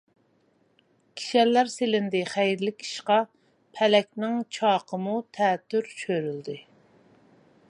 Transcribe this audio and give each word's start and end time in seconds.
كىشەنلەر 1.19 1.69
سېلىندى 1.73 2.23
خەيرلىك 2.31 2.83
ئىشقا 2.87 3.19
پەلەكنىڭ 3.77 4.43
چاقىمۇ 4.59 5.17
تەتۈر 5.39 5.91
چۆرۈلدى. 6.05 6.63